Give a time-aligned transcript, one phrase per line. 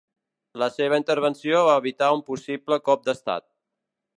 [0.61, 3.47] La seva intervenció va evitar un possible cop d'estat.